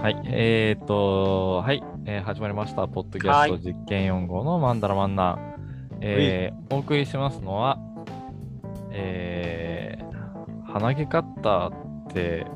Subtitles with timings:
[0.00, 2.86] はい、えー、っと、はい、えー始まりました。
[2.86, 5.40] ポッドキャストはい実験4号のマンダラマンナ。
[6.00, 7.80] えーお送りしますのは、
[8.92, 11.74] えー、鼻毛カッター
[12.10, 12.46] って、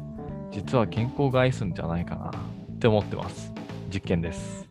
[0.53, 3.53] 実は健康害すんじゃないかなって思ってます。
[3.93, 4.62] 実験です。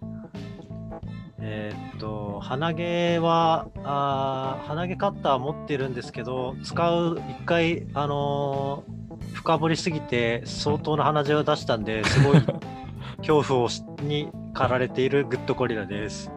[1.43, 8.91] えーっと、鼻毛は、あー鼻毛カッター持ってるんですけど、使う、一回、あのー
[9.33, 12.41] 深掘りすぎて、相当な鼻血を出したんで、すごい
[13.25, 16.31] 恐怖をしに駆られているグッドゴリラです。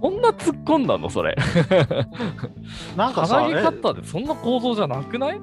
[0.00, 1.10] そんな突っ込んだの？
[1.10, 1.36] それ。
[2.96, 5.40] なんかさ、え鼻毛カッターってそんな構造じゃなくない？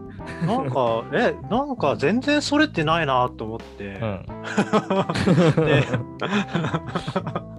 [0.48, 4.00] なんか、え、なんか全然それってないなと思って。
[4.02, 4.26] うん。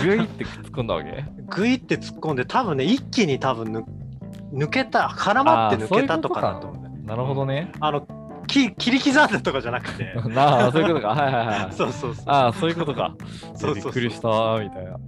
[0.00, 1.24] でグイって突っ込んだわけ？
[1.48, 3.84] グイって突っ込んで、多分ね、一気に多分ぬ
[4.52, 7.02] 抜けた、絡まって抜けたとかだと思うんだよね。
[7.06, 7.72] なるほどね。
[7.80, 8.06] あの、
[8.46, 10.14] き切り刻んだとかじゃなくて。
[10.28, 11.08] なあ、そういうことか。
[11.08, 11.72] はいはいはい。
[11.74, 12.24] そうそうそう。
[12.26, 13.14] ああ、そういうことか。
[13.18, 14.28] そうそうそうびっくりした
[14.62, 14.98] みたいな。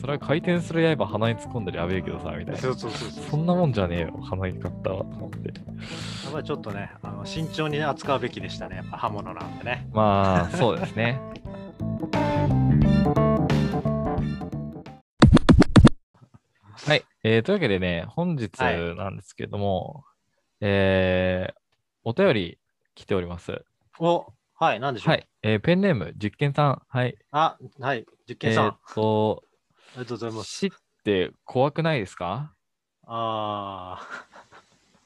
[0.00, 2.56] それは回転する刃鼻に突っ込んだらやべえけどさ、みたいな。
[2.60, 3.24] そうそうそうそう。
[3.30, 5.48] そんなもんじゃねえよ、鼻にカッターはと思って。
[5.48, 5.54] や
[6.30, 8.76] っぱりちょっとね、あの慎重に扱うべきでしたね。
[8.76, 9.88] やっぱ刃物なんでね。
[9.92, 11.18] まあ、そうですね。
[17.28, 20.04] えーというわけでね、本日はいなんですけども、
[20.60, 21.54] えー
[22.04, 22.58] お便り
[22.94, 23.64] 来ております。
[23.98, 25.10] お、はい、なんでしょう？
[25.10, 26.82] はい、えーペンネーム、実験さん。
[26.88, 27.16] はい。
[27.32, 28.68] あ、はい、実え験さん。
[28.68, 29.42] ーっと、
[29.96, 30.50] ありがとうございます。
[30.52, 30.70] 死っ
[31.02, 32.54] て怖くないですか？
[33.08, 33.98] あ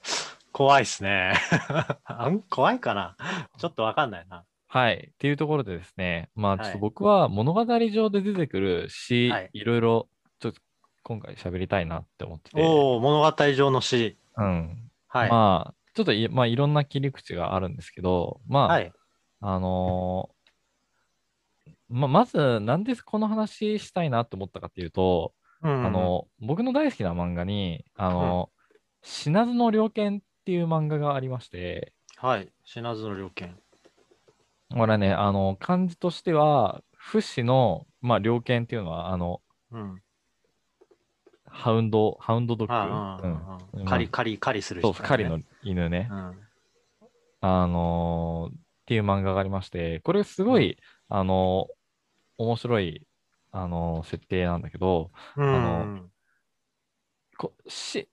[0.05, 1.33] ー 怖いっすね。
[2.05, 3.17] あん怖いかな？
[3.57, 4.45] ちょっとわかんないな。
[4.67, 5.09] はい。
[5.15, 10.09] っていうところでですね、まあ、はいちょっと僕は物語上で出てくる詩、はいいろいろ、
[11.03, 14.17] 今回喋りたいなって思ってて、おお、物語上の詩。
[14.37, 14.91] うん。
[15.09, 15.31] はい。
[15.31, 18.93] まあ、ちょっとい,、まあ、いろんな切り口があるんですけど、まあ、はい。
[19.41, 20.41] あのー
[21.91, 28.51] ままず、なんでこの話したいなって思ったかっていうと、うんあ、の、僕の大好きな漫画に、あの、
[29.03, 32.49] 死なずの猟犬っていう漫画がありまして、はい。
[32.65, 33.59] 死なずの猟犬。
[34.71, 39.41] これはね、あの、漢字としては、不死の、まあ、猟犬っていうのは、あの、
[39.73, 40.03] うん。
[41.51, 42.73] ハウンド、ハウンドドッグ？
[42.73, 45.09] ああ、うん狩り、狩り、狩りするそう、人、ね。
[45.09, 46.09] 狩りの犬ね。
[46.11, 46.35] うん。
[47.43, 50.79] あのーっていう漫画がありまして、これすごい、
[51.09, 51.73] あのー
[52.39, 53.07] 面白い、
[53.53, 55.53] あのー設定なんだけど、うん。
[55.53, 56.11] の
[57.37, 58.09] こ死、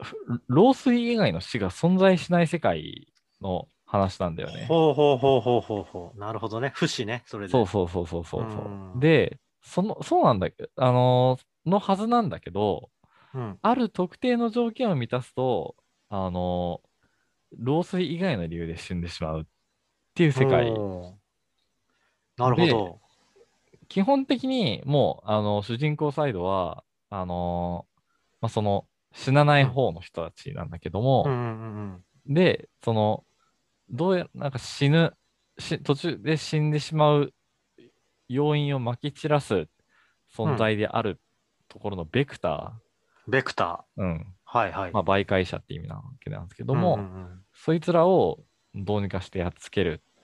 [0.00, 0.16] ふ
[0.48, 3.08] 老衰以外の死が存在しない世界
[3.40, 4.66] の話なんだよね。
[4.68, 6.18] ほうほうほうほうほうほう。
[6.18, 6.72] なるほどね。
[6.74, 7.22] 不死ね。
[7.26, 7.52] それで。
[7.52, 8.64] そうそうそうそうそうそう。
[8.64, 12.90] うんで、その、そうなんだけど、あのーのはずなんだけど、
[13.34, 13.58] うん。
[13.62, 15.76] ある特定の条件を満たすと、
[16.08, 16.88] あのー
[17.56, 19.44] 老衰以外の理由で死んでしまうっ
[20.14, 20.72] ていう世界。
[22.36, 23.00] なるほど。
[23.88, 28.00] 基本的にもう、あの、主人公サイドは、あのー
[28.40, 31.38] まあ、その、死なない方の人たちなんだけども、うんうん
[31.76, 33.24] うんで、その、
[33.90, 35.14] どうや、なんか死ぬ、
[35.58, 37.34] し途中で死んでしまう
[38.28, 39.68] 要因をまき散らす
[40.34, 41.20] 存在である
[41.74, 42.72] ところのベクタ
[43.26, 43.32] うん。
[43.32, 44.24] ベクター、うん、ー。
[44.44, 44.92] はいはい。
[44.92, 48.40] まあ、媒介者って意味なわけなんですけども、うんうんうんそいつらを
[48.74, 50.14] どうにかしてやっつけるって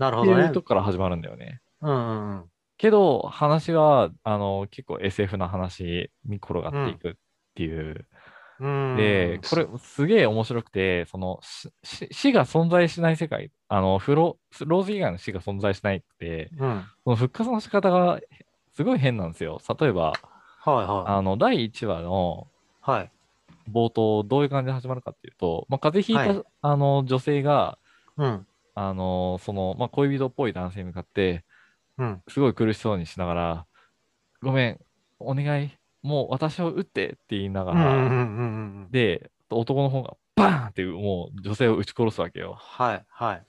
[0.00, 0.44] なるほどね。
[0.44, 1.60] いうとこから始まるんだよね。
[1.82, 2.44] うんうんうん。
[2.78, 7.12] けど、話は、あの、結構 SF な話に転がっていくっ
[7.54, 8.06] ていう。
[8.60, 11.40] うんで、これ、すげえ面白くて、その、
[11.82, 16.84] 死が存在しない世界、あの、フロ、ローズ以外の死が存在しないって、うん。
[17.04, 18.20] その復活の仕方が
[18.80, 19.60] すごい変なんですよ。
[19.78, 20.14] 例えば、は
[20.66, 22.46] いはあの、第1話の。
[23.70, 27.76] 冒頭、どういう感じで始まるかっていうと、まあ、風邪ひいた、はあの、女性が、
[28.16, 28.46] うん。
[28.74, 31.44] あの、その、まあ、恋人っぽい男性に向かって、
[31.98, 32.22] うん。
[32.28, 33.66] すごい苦しそうにしながら、
[34.40, 34.80] ごめん、
[35.18, 35.70] お願い、
[36.02, 38.18] もう私を撃ってって言いながら、うんうんうんうんう
[38.86, 38.88] ん。
[38.90, 42.54] で、男の方がバーンってもう女性を撃ち殺すわけよ。
[42.58, 43.42] はいはい。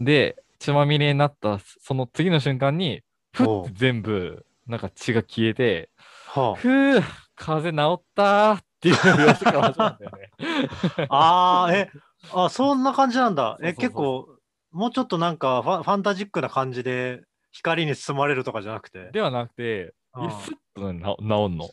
[0.00, 3.02] で、血まみれになったその次の瞬間に、
[3.32, 5.90] ふって全部、なんか血が消えて、
[6.26, 7.02] はふぅ、
[7.34, 11.06] 風邪治ったーっていう描写から始まるんだよね。
[11.08, 11.16] あ。
[11.16, 11.90] ああ、え、
[12.32, 13.58] あ、そんな感じなんだ。
[13.62, 14.28] え、結構、
[14.70, 19.10] もうちょっとなんかファファンタジックな感じで光に包まれるとかじゃなくて？
[19.12, 21.66] ではなくて、うんスッと治んの。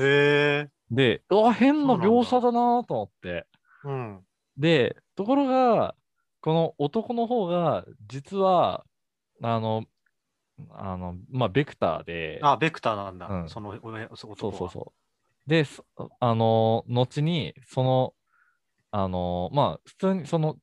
[0.00, 0.68] へえ。
[0.90, 3.46] で、うわ、変な描写だなーと思って。
[3.84, 4.20] うん。
[4.56, 5.94] で、ところが、
[6.40, 8.84] この男の方が、実は、
[9.42, 9.84] あの、
[10.70, 13.28] あの、まあ、ベクターで、あ、ベクターなんだ。
[13.28, 15.48] うんその上、そそうそうそう。
[15.48, 15.84] で、そ
[16.20, 18.14] あの、後に、その、
[18.90, 20.56] あの、まあ、普通に、その、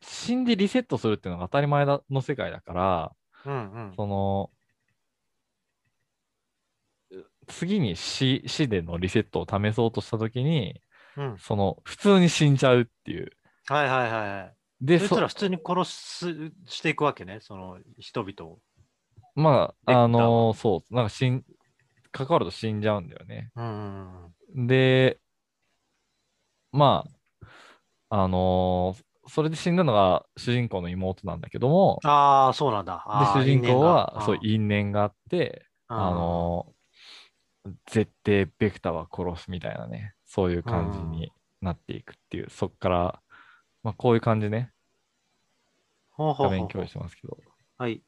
[0.00, 3.12] 死んでリセットするっていうのが当たり前だの世界だから、
[3.46, 3.92] うんうん。
[3.96, 4.50] その、
[7.48, 10.80] 次に死死でのリセットを試そうとしたときに、
[11.16, 11.38] うん。
[11.38, 13.32] その、普通に死んじゃうっていう。
[13.66, 14.56] はいはいはいはい。
[14.80, 18.58] で、そいつそら普通に殺すしていくわけね、その人々を。
[19.34, 21.44] まあ、あのそう、なんか死ん、
[22.12, 23.52] 関わると死んじゃうんだよね。
[24.54, 25.20] で、
[26.72, 27.04] ま
[28.10, 33.04] あ、あのーそれで死んだのが主人公の妹なんだけども、ああ、そうなんだ。
[33.12, 36.72] で、主人公は、そう、因因縁があって、あのー
[37.86, 43.22] 絶対ベクターは殺すみたいなね、そういう感じになっていくっていう、そっから、
[43.82, 44.72] まあ、こういう感じね、
[46.10, 46.46] ほうほうほうほう。
[46.46, 47.38] 画面共有してますけど、
[47.78, 48.02] はい。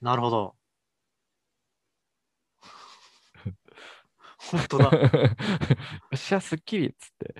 [0.00, 0.54] なるほど。
[4.50, 4.84] 本当だ。
[4.84, 5.10] よ
[6.14, 7.34] っしゃ、すっきりっつって。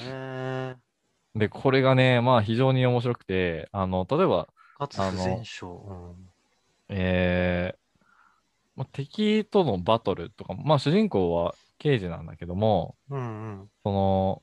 [0.00, 4.48] えー、で、これがね、まあ非常に面白くて、あの、例えば、
[4.78, 5.72] かつあの不全勝。
[6.88, 7.78] えー
[8.76, 13.18] まあ、敵とのバトルとかも、まあ主人公は刑事なんだけども、うん。
[13.18, 13.70] うんうん。
[13.82, 14.42] その、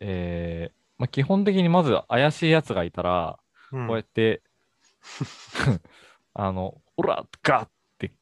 [0.00, 3.38] えーまあ、基本的にまず怪しいやつがいたら、
[3.72, 4.42] うんこうやって、
[6.34, 8.12] あの、オラガッって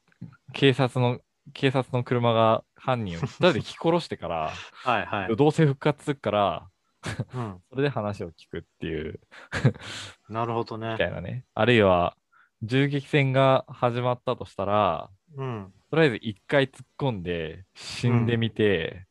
[0.53, 1.19] 警察の、
[1.53, 4.51] 警察の車が犯人をだで引き殺してから、
[4.83, 5.35] はいはい。
[5.35, 6.69] どうせ復活するから、
[7.33, 7.63] うん。
[7.69, 9.19] それで話を聞くっていう、
[10.29, 11.05] なるほどねみた。
[11.05, 11.45] いなね。
[11.53, 12.15] あるいは、
[12.61, 15.73] 銃撃戦が始まったとしたら、うん。
[15.89, 19.05] とりあえず一回突っ込んで、死んでみて、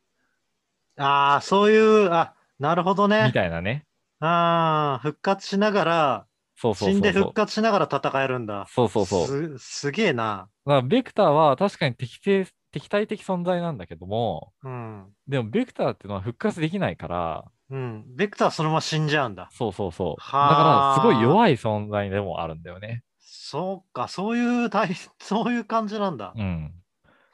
[0.97, 3.31] ああ、そういう、あ、なるほどみね。
[3.33, 3.87] たいなね。
[4.21, 6.28] ああ、復活しながら、
[6.61, 6.93] そうそうそうそう。
[6.95, 8.67] 死んで復活しながら戦えるんだ。
[8.69, 9.27] そうそうそう。
[9.27, 10.49] すすげえな。
[10.67, 15.07] だからベクターは確かに敵性敵対的存在なんだけども、うん。
[15.27, 18.05] でもベクターっていうのは復活できないから、うん。
[18.17, 19.49] ベクターはそのまま死んじゃうんだ。
[19.53, 20.21] そうそうそう。
[20.21, 23.05] だはあからすごい弱い存在でもあるんだよね。
[23.21, 24.91] そうか、そういう対、
[25.21, 26.33] そういう感じなんだ。
[26.37, 26.75] うん。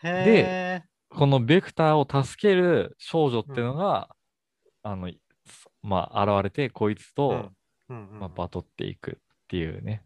[0.03, 0.85] へえ。
[1.09, 4.15] このベクターを助ける少女っていうのが、
[4.83, 5.11] あの、
[5.83, 7.51] まあ、現れて、こいつと、
[7.89, 9.15] うんうんうんまあ、バトっていくっ
[9.49, 10.03] ていうね。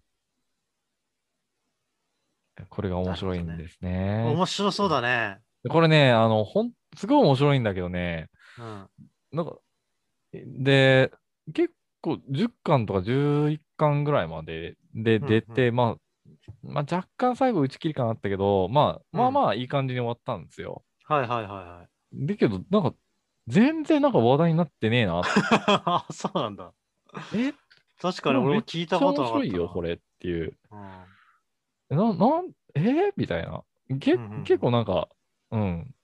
[2.68, 4.24] これが面白いんですね。
[4.26, 5.38] 面白そうだね。
[5.62, 8.28] でこれね、あの、ほん、すごい面白いんだけどね、
[8.58, 8.88] うん。
[9.32, 9.56] なんか、
[10.32, 11.12] で、
[11.54, 16.30] 結構10巻とか11巻ぐらいまででうん出て、まあ、
[16.62, 20.82] まあ、若干最後打ち切り感あったけど、まあ、まあうんまあいい感じに終わったんですよ。
[21.04, 22.26] はいはいはいはい。
[22.26, 22.94] だけど、なんか、
[23.46, 25.22] 全然なんか話題になってねえな。
[25.24, 26.72] あ そうなんだ。
[27.34, 27.52] え
[28.00, 30.56] 確かに俺も聞いたことなか面白いよ、これっていう。
[31.90, 31.96] うん。
[31.96, 32.80] な、なん、え？
[32.80, 33.62] ーみたいな。
[34.00, 35.08] けうんうん結構なんか、
[35.50, 35.94] うん。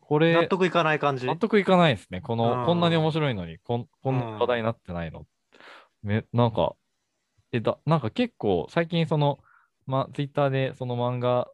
[0.00, 1.26] これ、納得いかない感じ？
[1.26, 2.20] 納得いかないですね。
[2.20, 5.26] この、うんこんなに面白いのに、こんこんな話題になってないの。
[6.02, 6.74] めなんか、
[7.52, 9.38] え、だ、なんか結構、最近その、
[9.86, 11.48] ま、ツイッターでその漫画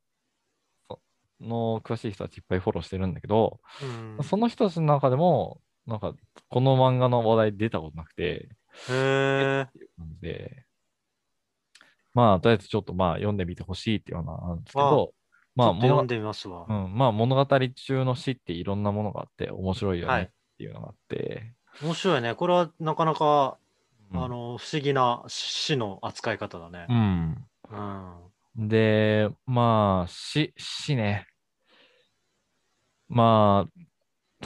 [0.89, 1.01] そ
[1.41, 6.15] の詳しい人たちいっぱいフォローしてるんだけど、うんその人たちの中でも、なんか、
[6.49, 8.49] この漫画の話題出たことなくて、
[8.88, 9.67] へえ。
[10.20, 10.64] で、
[12.14, 15.12] まあ、とりあえずちょっとまあ読んでみてほしいっていうのはあるんですけど、
[15.55, 16.67] まあ、読んでみますわ。
[16.69, 22.35] うん、まあ物語中の詩っていろんなものがあって面白いよはいねっていうのがあって、面白いね。
[22.35, 23.59] これはなかなか、
[24.12, 26.92] うんあの、不思議な死の扱い方だねう。
[26.95, 27.45] ん。
[28.56, 28.68] うん。
[28.68, 31.26] で、まあ、詩、詩ね。
[33.09, 33.80] まあ、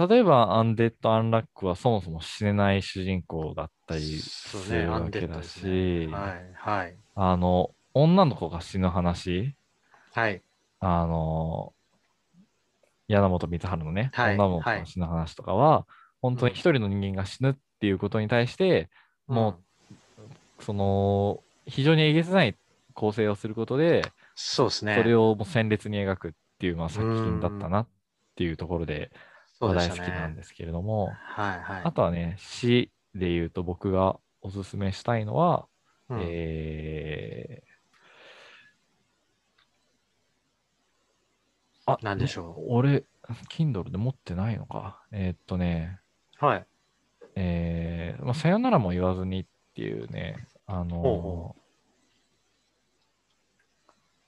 [0.08, 6.06] 例えばアンデッド・アンラックはそもそも死ねない主人公だったりするわけだですね。
[6.06, 9.54] し、はい、はい、あの、女の子が死ぬ話、
[10.14, 10.40] はい。
[10.78, 11.74] あの、
[13.08, 15.86] 柳本光晴のね、はい女の子が死ぬ話とかは、
[16.22, 18.88] 本当に一人の人間が死ぬっていうことに対して、
[19.26, 19.58] も
[20.18, 22.56] うん、その、非常にえげつない
[22.94, 24.96] 構成をすることで、そうですね。
[24.96, 27.86] それをもう鮮烈に描くっていう、まあ、作品だったなっ
[28.34, 29.10] ていうところでそうで
[29.60, 29.94] 話題好。
[29.96, 31.82] きなんですけれども、はい、はい。
[31.84, 35.66] あとはね、詩で言うと僕がおすすめしたいのは、
[36.08, 43.04] うんえー、あ、何でしょう俺、
[43.50, 45.02] Kindle で持ってないのか。
[45.12, 46.00] えーっとね、
[46.38, 46.66] はい。
[47.36, 50.36] えーまあ、さよならも言わずにっていうね、
[50.66, 51.56] あのーほうほ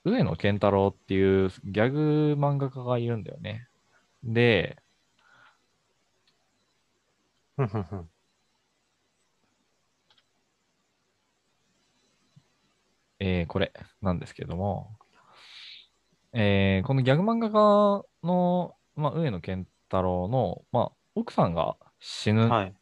[0.05, 3.67] 上野健太郎っていうギャグ漫画家がいるんだよね。
[4.23, 4.82] で、
[7.57, 8.09] ふんふんふん
[13.19, 14.97] えーこれなんですけども、
[16.33, 22.73] えーこのギャグ漫画家の、まあ、上野健太郎の、まあ、奥さんが死ぬ、はい。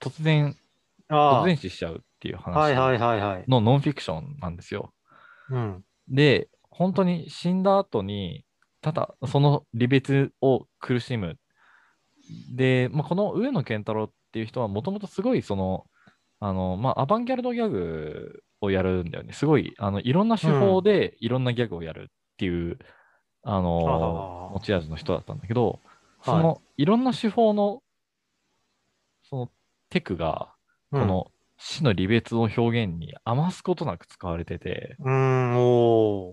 [0.00, 0.54] 突然、
[1.08, 2.54] あ突然死しちゃうっていう話。
[3.48, 4.92] のノンフィクションなんですよ。
[5.50, 5.84] うん。
[6.08, 8.44] で、本当に死んだ後に、
[8.80, 11.38] ただその離別を苦しむ。
[12.28, 15.86] で、まあ、この上野健太郎っていう人はもともとすごいその、
[16.40, 19.32] あの、まあ、アバンギャルドギャグをやるんだよね。
[19.32, 22.06] すごい、あの、いろんな手法でいろんなギャグをやるっ
[22.38, 22.78] ていう、
[23.42, 25.80] あの、あー持ち味の人だったんだけど、
[26.22, 27.82] そはいの、いろんな手法の、
[29.22, 29.52] その、
[29.90, 30.54] テクが、
[30.92, 35.08] こうん、の死の離別を表現に余すことなく使われてて、うー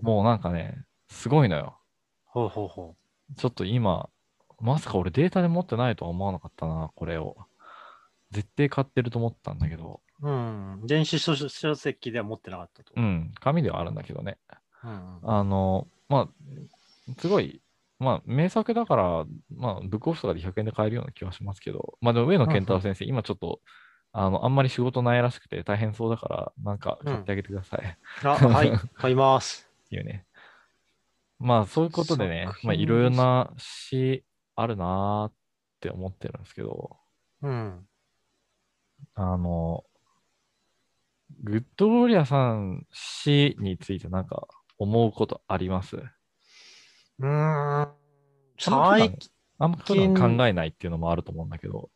[0.00, 1.80] もうなんかね、すごいのよ。
[2.26, 2.96] ほうほうほ
[3.36, 4.10] ちょっと今、
[4.64, 7.36] まさか俺データで持ってないとは思わなかったな、これを。
[8.30, 10.28] 絶対買ってると思ったんだけど、う。
[10.28, 10.80] うん。
[10.86, 12.94] 電子書書籍では持ってなかったと。
[12.96, 14.38] うん、紙ではあるんだけどね。
[14.82, 15.18] うん。
[15.22, 17.60] あの、まあ、すごい、
[17.98, 23.60] まあ、名作だから、まあ、ブックオフとかで100円で買えるような気はしますけど、まあ、でも上野健太郎先生、今ちょっと、
[24.12, 27.98] あの、あんまり仕事ないらしくて大変そうだから、なんか買ってあげてください。
[28.22, 28.72] あ、はい。
[28.96, 29.68] 買います。
[29.84, 30.24] っていうね。
[31.38, 34.24] まあ、そういうことでねまあ、いろいろな詩
[34.56, 35.32] あるなーっ
[35.80, 36.96] て思ってるんですけど、
[37.42, 37.86] うん。
[39.14, 39.84] あの、
[41.42, 44.46] グッドゴリアさん死についてなんか
[44.78, 45.96] 思うことあります？
[45.96, 47.88] うーん。
[48.58, 49.18] 最
[49.58, 51.90] あんま普段考えないっていうのもあると思うんだけど。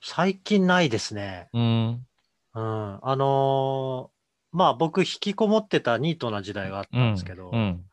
[0.00, 1.48] 最近ないですね。
[1.52, 2.06] うん。
[2.54, 2.98] うん。
[3.02, 4.18] あのー
[4.50, 7.84] まあ僕、引きこもってたニートな時代があったんですけど、うん。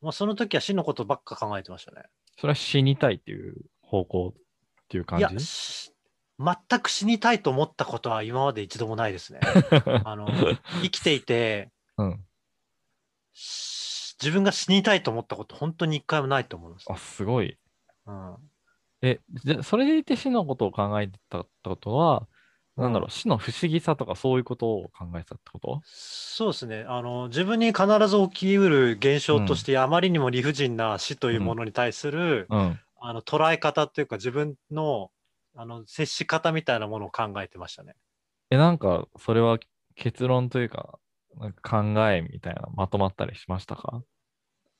[0.00, 2.02] まあその時は死のことばっか考えてましたね。
[2.40, 4.42] それは死にたいっていう方向っ
[4.88, 5.26] ていう感じ？
[5.26, 5.92] いや、し
[6.38, 9.40] 全く死にたいと思ったことは今まで一度もないですね。
[10.04, 10.26] あの、
[10.82, 12.24] 生きていて、うん。
[13.34, 16.86] し自分が死にたいと思ったこと、本当に一回もないと思います。
[16.90, 17.58] あ、すごい。
[18.06, 18.36] うん、
[19.02, 22.26] え、じゃ、それでいて死のことを考えてたことは、
[22.80, 25.80] なんだろう、死の不思議さとかそういうことを考えてたってこと？
[25.84, 27.28] そうですねあの。
[27.28, 32.80] 自分に必ず起きうる現象として、あまりにも理不尽な死というものに対する、うん。
[33.00, 35.10] あの捉え方というか、自分の
[35.56, 37.94] あの接し方みたいなものを考えてましたね。
[38.50, 39.58] え、なんか、それは
[39.94, 40.98] 結論というか、
[41.36, 44.02] なんか考えみたいな、まとまったりしましたか？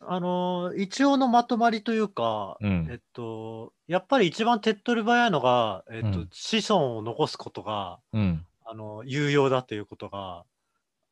[0.02, 2.86] あの一応のまとまりというか、うん。
[2.90, 6.28] えっと、やっぱり一番手っ取り早いのが、えっとうん。
[6.32, 8.46] 子孫を残すことがうん。
[8.64, 10.44] あの有用だということが、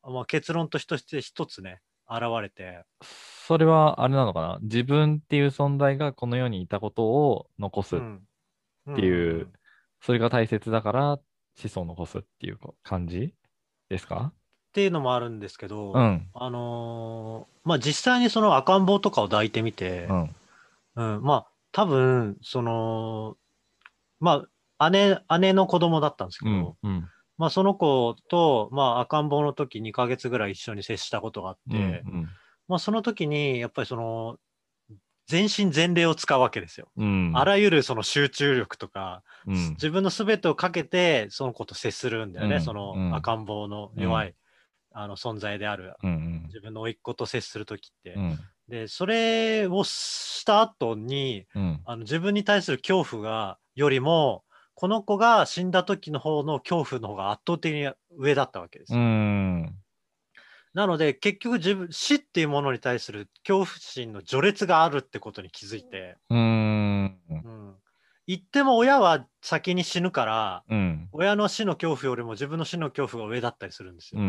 [0.03, 4.59] まあ、結論として一つね、現れて、それはあれなのかな？
[4.61, 7.97] 自分っていう存在がこの世にいたことを残す。
[7.97, 8.23] うん。
[8.91, 9.53] っていううん。
[10.01, 11.19] それが大切だから
[11.55, 13.35] 子孫を残すっていう感じ
[13.89, 14.33] ですか？
[14.69, 16.27] っていうのもあるんですけど、うん。
[16.33, 20.35] あのーまあ実際にその赤ん坊とかを抱いてみて、うん。
[20.95, 23.35] うんまあ多分その
[24.19, 24.45] ま
[24.77, 26.91] あ姉姉の子供だったんですけど、うん。
[26.91, 27.09] うん。
[27.37, 32.29] まあその子と、まあ、赤ん坊の時2ヶ月ぐらい一緒に接したことがあって、うん。
[32.67, 34.37] まあその時にやっぱりその
[35.27, 36.89] 全身全霊を使うわけですよ。
[36.97, 37.31] うん。
[37.35, 39.55] あらゆるその集中力とか、うん。
[39.71, 44.35] 自分の全てをかけてその子と接するんだよね、うんそのうん赤ん坊の弱い、
[44.91, 46.43] あの存在であるうん。
[46.47, 48.13] 自分の甥っ子と接する時って。
[48.13, 48.39] うん。
[48.67, 51.81] でそれをした後にうん。
[51.85, 54.43] あの自分に対する恐怖がよりも
[54.75, 58.93] この子が死んだ時の方の恐怖の方が圧倒的に上だったわけです。
[60.73, 67.19] なので結局自分死っていうものに対する恐怖心の序列があるってことに気づいて、うん。
[68.29, 71.09] うん、言っても親は先に死ぬからうん。
[71.11, 74.21] 親の死の恐怖よりも自分の死の恐怖が上だったりするんですよ。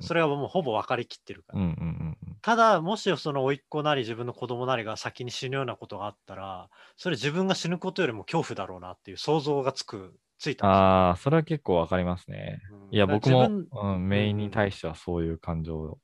[0.00, 1.60] それはもうほぼ分かりきってるから。
[1.60, 1.66] うん。
[1.66, 2.16] うん。
[2.42, 12.60] ただもしその甥っ子なり自分の子供なりが先に死ぬようなことがあったらそれ自分が死ぬことよりも恐怖だろうなっていう想像がつくついたああ、それは結構わかりますね。
[12.70, 15.98] うんいや、僕もうん、メインに対してはそういう感情を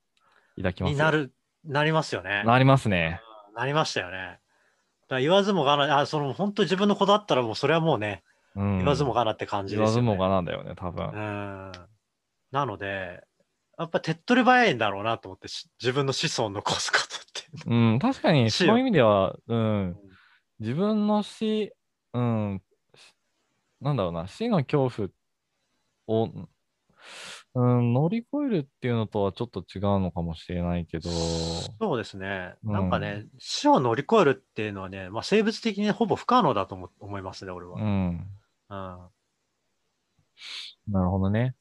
[0.57, 1.31] 抱きますになる
[1.63, 2.43] なりますよね。
[2.45, 3.21] なりますね。
[3.27, 4.39] うんなりましたよね。
[5.13, 8.23] だから言わずもがなあその本当自分の子だったらもうそれはもうね、
[8.55, 8.77] うん。
[8.79, 10.01] 言わずもがなって感じですよ、ね。
[10.01, 11.05] 言わずもがなんだよね、多分。
[11.07, 11.71] うん
[12.51, 13.23] なので
[13.79, 17.69] やっぱ手っ取り早いんだろうなと思ってし自分の子孫を残すことって。
[17.69, 19.97] うん、確かに、 そういう意味では、うん、
[20.59, 21.73] 自分の死、
[22.13, 22.61] うん、
[22.95, 23.15] し
[23.81, 25.09] なんだろうな、死の恐
[26.07, 26.29] 怖を、
[27.55, 32.55] うん、乗り越えるっていうのとはちょっと違うのかもしれないけど、そうですね。
[32.63, 37.79] うんなんかね、死を乗り越えるっていうのはね、まあ、生物的にほぼ不可能だと思思いますね、俺は。
[37.79, 38.27] うん、
[38.69, 39.09] うん
[40.87, 41.55] なるほどね。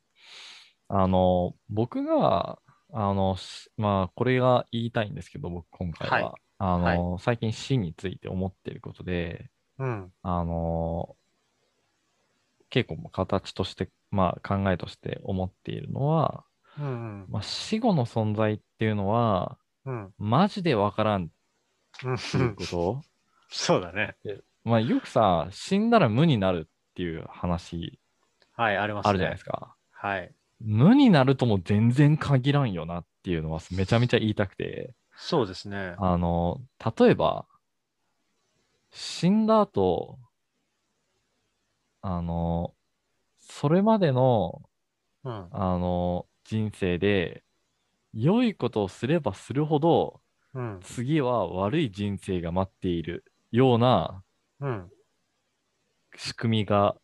[0.89, 2.59] あの、僕が、
[2.93, 6.31] あの、しまあ、これが言いたいんですけど、僕、今回は。
[6.31, 10.13] はいあの、最近死について思っていることで、うん。
[10.23, 11.17] あの、
[12.71, 16.45] 結構形として、まあ考えとして思っているのは、
[16.79, 16.89] うんう
[17.25, 17.27] ん。
[17.29, 20.15] まあ、死後の存在っていうのは、うん。
[20.19, 21.29] マジでわからんっ
[22.05, 23.03] うんていうこと？
[23.51, 24.17] そうだね。
[24.65, 27.99] まあよくさ、死んだら無になるっていう話
[28.53, 29.11] はい、ありますね。
[29.11, 29.77] あるじゃないですか。
[29.91, 30.35] はい。
[30.61, 35.95] 無になるとも全然限らんよなっていうのはめちゃめちゃ言いたくて、そうですね。
[35.99, 36.61] あの、
[36.99, 37.47] 例えば、
[38.91, 40.19] 死んだ後、
[42.01, 42.75] あの、
[43.55, 44.63] それまでの、
[45.25, 45.49] うん。
[45.51, 47.45] あの、人生で、
[48.15, 50.21] 良いことをすればするほど、
[50.55, 50.81] うん。
[50.83, 54.23] 次は悪い人生が待っているような
[54.61, 54.91] うん。
[56.17, 56.97] 仕組みが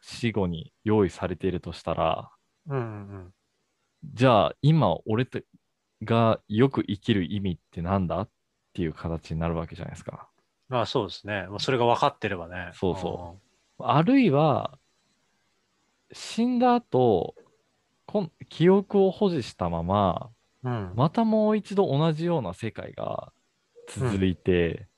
[0.00, 2.30] 死後に用意されているとしたら、
[2.68, 2.80] うんう
[3.16, 3.34] ん
[4.14, 5.40] じゃあ今俺た
[6.02, 8.22] がよく生きる意味ってなんだ？
[8.22, 8.28] っ
[8.72, 10.30] ていう形になるわけじゃないですか。
[10.70, 11.46] まあそうですね。
[11.50, 12.70] まあ、それが分かってればね。
[12.72, 13.36] そうそ
[13.78, 14.78] あるいは、
[16.12, 17.34] 死んだ後、
[18.06, 20.30] こん記憶を保持したまま、
[20.62, 20.72] うん。
[20.72, 20.92] うん。
[20.96, 23.32] またもう一度同じような世界が
[23.88, 24.88] 続いて、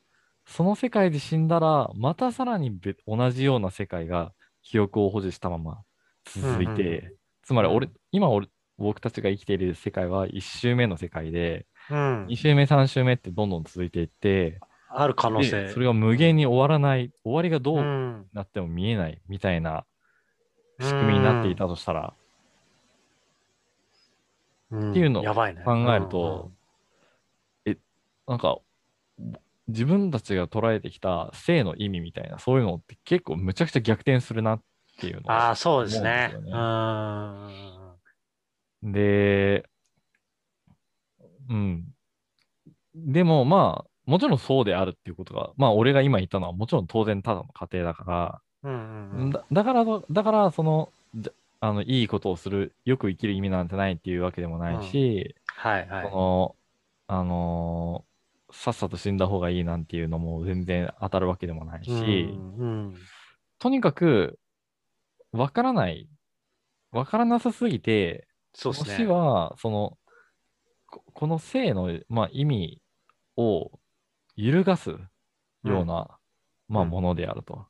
[0.47, 5.83] その世界で死んだら、またさらに別同じような世界が記憶を保持したまま
[6.25, 7.12] 続いて、うん
[7.45, 8.47] つまり俺、うん今俺、
[8.78, 12.37] 僕たちが生きている世界は1周目の世界で、うん2。
[12.37, 15.64] 周目、3周目ってどんどん続いていって、ある可能性。
[15.64, 19.85] でそれが無限に終わらない、終わりがどうなっても見えないみたいな
[20.83, 22.15] 仕組みになっていたとしたら、っ
[24.91, 25.25] っていうのを。
[25.25, 26.51] 考えると
[28.27, 28.59] なんか、
[29.69, 34.62] 自分たちが捉えてきた生の意味みたいな、そういうのって結構むちゃくちゃ逆転するなっ
[35.01, 36.33] ていうのをああ、そうですね。
[36.47, 37.99] 思
[38.83, 38.93] うん。
[38.93, 39.69] で、
[41.49, 41.85] うん。
[42.95, 49.31] でもまあ、もちろんそうであるっていうことが、まあ俺が今言ったのはもちろん当然ただの過程だから、うんうんうん。
[49.31, 50.92] だだから、だからその、
[51.61, 56.11] あの、いいことをする、よく生きる意味なんてないっていうわけでもないし、はいはい。
[56.11, 56.57] その、
[57.09, 58.12] あのー
[58.55, 62.94] さっさと死んだ方がいいなんていうのも全然当たるわけでもないし、うんうん
[63.59, 64.38] とにかく、
[65.31, 66.09] わからない、
[66.90, 69.07] わからなさすぎて、死そうですね。
[69.07, 69.96] は、その、
[70.87, 72.83] ここの生の、まあ、意味
[73.37, 73.70] を
[74.37, 74.98] 揺るがすよ
[75.64, 76.18] うな、
[76.68, 77.66] まあ、うんものであると。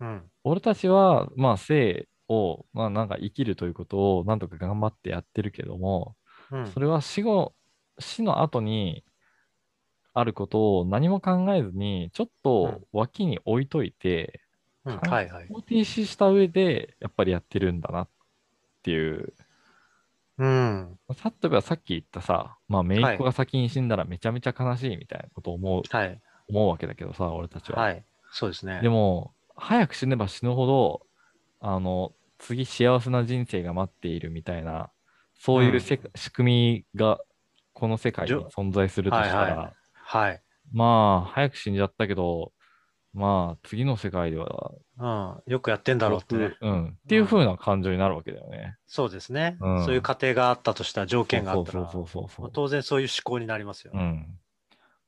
[0.00, 0.30] うん。
[0.44, 6.16] 俺たちは、まあ、生を、まあ、なんか生きるということを、なんとか頑張ってやってるけども、
[6.50, 7.54] うんそれは死後、
[7.98, 9.04] 死の後に
[10.14, 14.40] あることを何も考えずに、ちょっと脇に置いといて、
[14.84, 15.48] うんはいはい。
[15.48, 18.08] 停止した上で、やっぱりやってるんだなっ
[18.82, 19.34] ていう。
[20.38, 20.98] うん。
[21.14, 26.20] さ例えばさっき言ったさ、まあ、姪っ子が先に死んだらめちゃめちゃ悲しいみたいなことを思う、はい。
[26.48, 27.82] 思うわけだけどさ、俺たちは。
[27.82, 28.04] はい。
[28.30, 28.80] そうですね。
[28.80, 31.06] でも、早く死ねば死ぬほど、
[31.60, 34.90] あの、次幸せな人生が待っているみたいな、
[35.34, 37.18] そういうせ、仕組みが
[37.72, 40.42] この世界に存在するとしたら、はいははい。
[40.72, 42.52] まあ、早く死んじゃったけど、
[43.12, 45.06] まあ、次の世界では、う
[45.48, 45.52] ん。
[45.52, 46.54] よくやってんだろうってね。
[46.60, 48.76] うん、っていう風な感情になるわけだよね。
[48.86, 49.56] そうですね。
[49.60, 51.90] うんそういう過程があったとしたら、条件があったら。
[52.52, 54.00] 当然そういう思考になりますよね。
[54.00, 54.38] うん。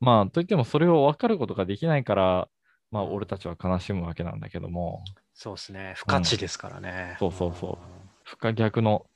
[0.01, 2.49] まあ、といってもそれを分かることができないから、
[2.91, 5.03] まあ、うん俺たちは悲しむわけなんだけども、
[5.35, 5.95] そうですね。
[5.97, 7.17] 不可知ですからね。
[7.19, 7.79] そうそうそう
[8.25, 9.07] 不可逆の、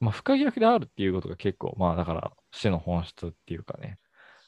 [0.00, 3.98] まあ、不可逆であるっていうことが結構、まあ、だから死の本質っていうかね、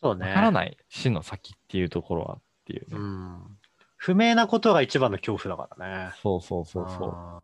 [0.01, 0.27] そうね。
[0.27, 2.97] 分からない死の先っていうところはっていうね。
[2.97, 3.59] うん。
[3.97, 6.13] 不明なことが一番の恐怖だからね。
[6.23, 7.43] そうそうそうそ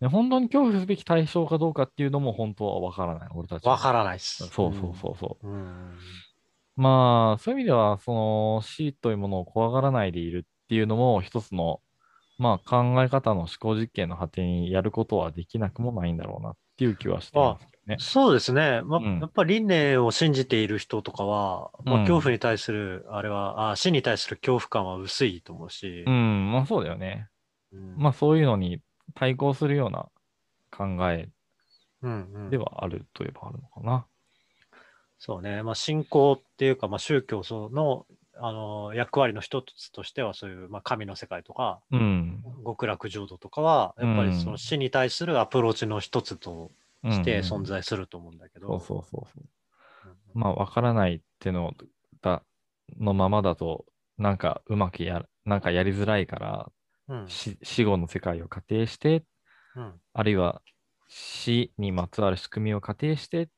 [0.00, 0.08] う。
[0.08, 3.74] 本当に恐怖すべき対象かどうかっていうのも本当は分からない、俺たちは。
[3.74, 4.46] ーわからないっす。
[4.48, 5.48] そうそうそうそう。
[5.48, 5.98] うん。
[6.78, 6.82] うん。
[6.82, 11.80] まあ、そういう意味では、その死というものを怖がらないでいるっていうのも一つの、
[12.38, 17.96] まあ考え方の思考実験の果てにやることはできなくもないんだろうなっていう気はしてますけどね。
[18.00, 18.80] そうですね。
[18.82, 27.28] まあ、うんやっぱり輪廻を信じている人とかは、まあ、うん恐怖に対する、あれは、あ死に対する恐怖感は薄いと思うしう、ん、まあそうだよね。
[27.72, 28.80] うんまあそういうのに
[29.14, 30.08] 対抗するような
[30.70, 31.28] 考え
[32.02, 34.06] うんうんではあるといえばあるのかな。
[35.18, 35.62] そうね。
[35.62, 38.06] まあ、信仰っていうか、まあ、宗教その、
[38.40, 42.44] あの、役割の一つとしては、そういう、まあ、神の世界とか、うん。
[42.64, 46.70] 極楽浄土とかは、やっぱりそうんの死に対するアプローチの一つと
[47.04, 49.42] してうん存在すると思うんだけど、そうそうそうそう。
[49.42, 49.48] うん
[50.34, 51.74] まあ分からないっていうの
[52.20, 52.42] だ
[53.00, 53.86] のままだと、
[54.18, 56.72] なんかうまくやる、なんかやりづらいから、
[57.08, 59.24] うんし死後の世界を仮定して、
[59.74, 60.62] うんあるいは
[61.08, 63.48] 死にまつわる仕組みを仮定して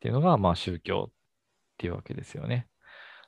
[0.00, 1.12] っていうのが、まあ宗教っ
[1.76, 2.66] ていうわけですよね。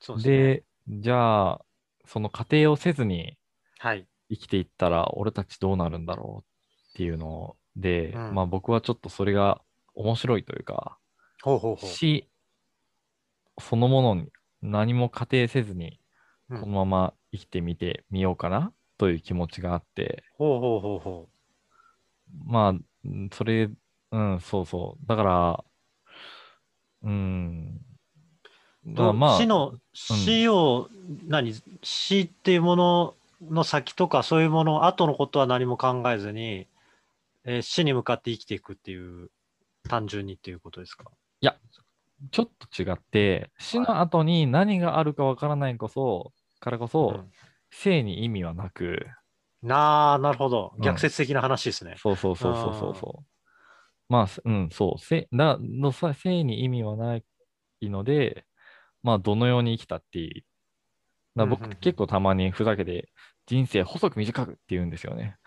[0.00, 0.36] そうですね。
[0.36, 1.64] で、じゃあ、
[2.06, 3.36] その過程をせずに
[3.78, 4.06] はい。
[4.30, 9.60] 生きていったら、俺たちどうなるんだろうっていうので、うんまあ僕はちょっとそれが
[9.94, 10.96] 面白いというか、
[11.42, 11.90] ほうほうほう。
[11.90, 12.26] 死
[13.60, 14.32] そのものに
[14.62, 16.00] 何も仮定せずに、
[16.48, 21.28] うんこのまま生きてみてみようかなという気持ちがあって、ほうほうほうほ
[22.46, 23.68] まあ、うんそれ、
[24.10, 25.06] うん、そうそう。
[25.06, 25.64] だから、
[27.02, 27.80] うん。
[28.86, 28.90] う。
[28.90, 30.88] だからまあ、死の、死を、
[31.28, 33.14] 何、死っていうもの
[33.50, 36.66] の先とか、そういうもの、後のことは何も考えずに、
[37.44, 39.30] えー死に向かって生きていくっていう、
[39.88, 41.10] 単純にっていうことですか？
[42.30, 47.32] ちょっと違って、死の後に何があるかわからないこそ、からこそ、うん
[47.74, 49.06] 生に意味はなく、
[49.62, 50.72] なあ、なるほど。
[50.76, 51.94] うん逆説的な話ですね。
[51.96, 53.31] そうそうそうそうそうそう。
[54.12, 55.00] まあ、すうん、そう。
[55.00, 57.24] せだのさ生に意味はない
[57.88, 58.44] ので、
[59.02, 60.44] まあ、どのように生きたっていい。
[61.34, 63.08] だ僕、結構たまにふざけて、
[63.46, 65.38] 人生細く短くって言うんですよね。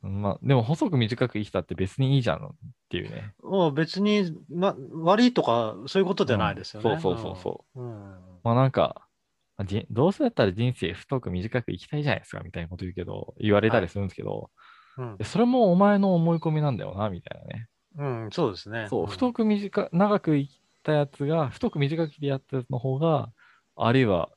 [0.00, 2.50] まあ、でも細く短く生きたって別にいいじゃんっ
[2.88, 3.34] ていうね。
[3.42, 3.50] うん。
[3.50, 6.92] もう別に、ま、悪いとか、そういうことじゃないですよね。
[6.92, 8.12] うんそうそうそうそううん。
[8.12, 9.08] うんまあなんか、
[9.56, 14.50] あじどうせだったら人生太く短く生きたいじゃないですかみたいなこと言うけど、言われたりするんですけど、
[14.98, 17.68] うんえそれもお前の思い込みなんだよな、みたいなね。
[17.96, 18.86] うん、そうですね。
[18.88, 23.32] そう、ん太く短く、長く生きたやつが、太く短くやったやつの方が、
[23.76, 24.30] あるいは、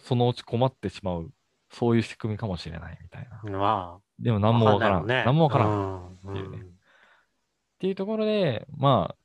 [0.00, 1.30] そのうち困ってしまう、
[1.70, 3.58] そういう仕組みかもしれないみたいな。
[3.58, 5.06] までもあ、何もわからん。
[5.06, 5.22] ね。
[5.24, 6.06] 何もわからん。
[6.08, 6.30] っん。
[6.30, 6.58] っていうね
[7.78, 9.16] ていうところで、まあ、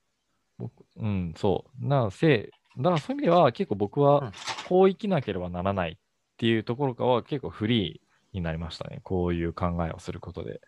[0.58, 1.86] 僕うん、そう。
[1.88, 4.32] なせだからそういう意味では、結構僕うんは、
[4.68, 5.96] こう生きなければならないっ
[6.38, 9.00] ていうところからは、結構フリーになりましたね。
[9.04, 10.62] こういう考えをすることで。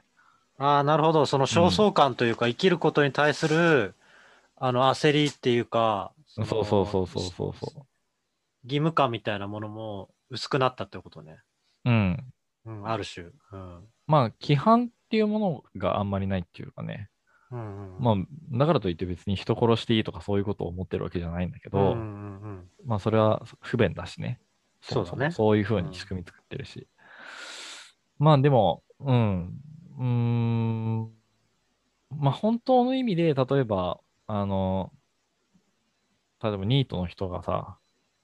[0.57, 1.25] ああ、なるほど。
[1.25, 3.95] その焦燥感というか、生きることに対する、
[4.55, 7.51] あの、焦りっていうか、そそうそうそうそうそう。
[8.63, 11.39] 義務感みたいなものも薄くなったってことね。
[11.85, 12.33] うん。
[12.65, 13.27] うん、ある種。
[13.51, 13.83] うん。
[14.07, 17.09] まあ、規範っていうものがあんまりないっていうかね。
[17.51, 18.15] うんうん、まあ、
[18.57, 24.39] だからといって別に人殺していいとかそういうことを思ってるわけじゃないんだけど、うんうんうんまあ、それは不便だしね。
[24.81, 26.87] そうだねももそういうふうに仕組み作ってるし。
[28.17, 29.61] まあ、でも、うん。
[29.97, 31.11] うーん。
[32.17, 34.91] まあ、本当の意味で、例えば、あの、
[36.41, 37.77] 例えばニートの人がさ、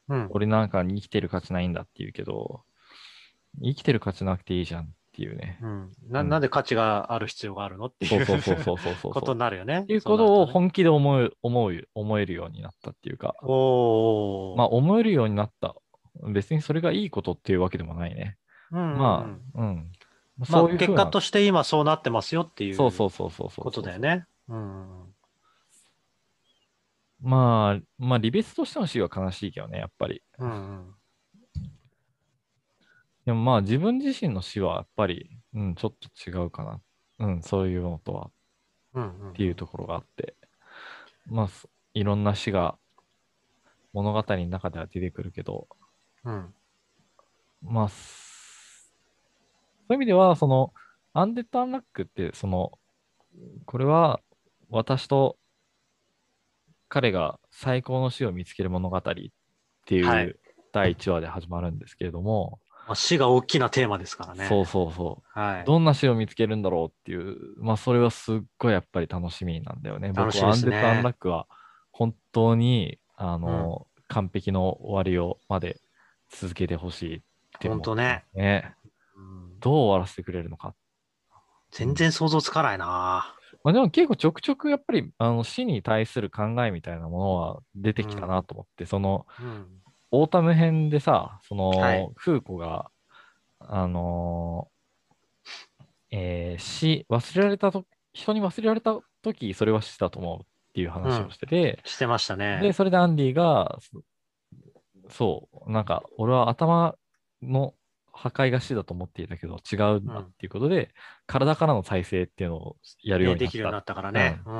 [0.08, 0.28] うん。
[0.32, 2.64] 俺なんかに生きてる価値ないんだって言うけど、
[3.62, 5.60] 生きてる価値なくていいじゃんっていうね。
[5.62, 9.14] うん、なうんなんで価値がある必要があるのっていうそうそうそうそうそうそう。
[9.14, 9.82] ことになるよね。
[9.82, 15.76] っていうことを本気で思う、思う、思えるようになったっていうか、おーまあ思えるようになった。
[16.34, 18.38] 別にそれがいいことっていうわけでもないね。
[18.72, 19.92] うんうんまあ、うん。
[20.38, 23.50] まあ、そういう結果として今そうなってますよっていうそうそうそうそう。
[23.50, 24.26] ことだよね。
[24.48, 25.14] うん。
[27.22, 30.24] まあ、まあ、離別としての死は悲しいけどね、やっぱり。
[30.40, 30.96] うんうん。
[33.26, 36.82] でもまあ自分自身の死はやっぱり、うん、ちょっと違うかな。
[37.20, 38.32] うん、そういうのとは
[38.94, 40.36] うんうんっていうところがあって、
[41.28, 42.78] まあ、すいろんな死が
[43.94, 45.68] 物語の中では出てくるけど、
[46.24, 46.54] うん。
[47.62, 48.21] まあ、す
[49.92, 50.74] そういう意味では、その、
[51.12, 52.72] アンデッド・アンラックって、その、
[53.66, 54.22] これは
[54.70, 55.38] 私と
[56.88, 60.40] 彼が最高の死を見つける物語っていはいう
[60.72, 64.48] 第1話で始まるんですけれども、まあ、死が大きなテーマですからね。
[64.48, 65.40] そうそうそう。
[65.40, 65.66] はい。
[65.66, 70.14] どんな死を見つけるんだろうっていう、まあそれはすっごいやっぱり楽しみなんだよね。
[70.14, 71.48] 僕楽しみですねはアンデッド・アンラックは
[71.92, 75.82] 本当に、あの、完璧の終わりをまで
[76.30, 77.22] 続けてほしいっ
[77.60, 78.24] て思う本当ね。
[78.34, 78.76] ね。
[79.70, 80.74] うんどう終わらせてくれるのか。
[81.72, 83.36] 全然想像つかないな。
[83.64, 89.68] まあでも結構ちょくちょくやっぱりあの死に対する考えみたいなものは出てきたなと思って、そのうん。
[90.12, 92.92] オータム編でさ、その、はいフーコが、
[93.60, 102.74] あのーえー死、忘れられたと、人に忘れられた時、それは死だと思うっていう話をしてて、してましたで、ね。
[102.74, 104.02] それでアンディが、そ
[105.10, 106.96] そう、なんか、俺は頭
[107.42, 107.74] の
[108.14, 110.94] 破壊が死だと思っていたけど、違うんだっていうことで、
[111.28, 113.48] 体からの再生っていうのをやるようになった。
[113.48, 114.42] ねできるようになったからね。
[114.46, 114.54] うん。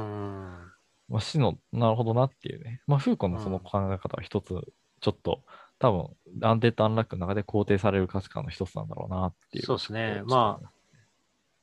[1.10, 2.82] まあ、死の、なるほどなっていうね。
[2.88, 4.56] まあ、フーコのその考え方は一つ、
[5.02, 5.44] ちょっと、
[5.80, 6.10] 多分、
[6.44, 9.66] アンデッド・アンラックの中で肯定される価値観の一つなんだろうなっていう。
[9.66, 10.60] そうですねま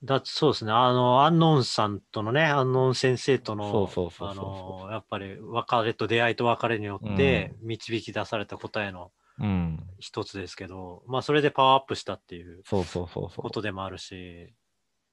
[0.05, 0.70] だそうですね。
[0.70, 3.88] あの、アンノンさんとのね、アンノン先生との、
[4.92, 9.88] やっぱり別れと出会いと別れによって導き出された答えのうん。
[9.98, 13.42] 一つですけど、まあ、それでパワーアップしたっていうそうそうそうそう。
[13.42, 14.54] ことでもあるし、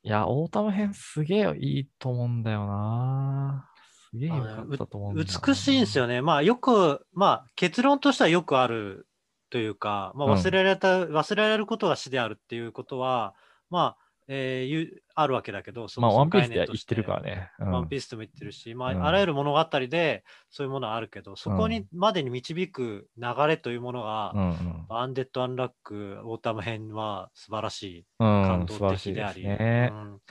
[0.03, 3.67] いや、オータム編すげえいいと思うんだよな。
[4.09, 6.21] すすげえよかったと思うんだ美しいんですよね。
[6.21, 9.07] まあよく、まあ結論としてはよくある
[9.49, 13.33] というか、まあ、うん忘れられた、忘れられることが死であるっていうことは、
[13.69, 16.93] まあ、えーあるわけだけど、そまあ、ワンピースで概念として。
[16.93, 17.51] は言ってるからね。
[17.59, 17.71] うん。
[17.71, 19.05] ワンピースでも言ってるし、まあ、うん。
[19.05, 24.85] あらゆる物語でそういうものはあるけど、そこにうんまでに導く流れというものが、うんうん。
[24.89, 29.89] アンデッド・アンラック・オータム編は素晴らしい、うん感動的であり、すね。
[29.93, 29.95] う。
[29.95, 30.21] ん。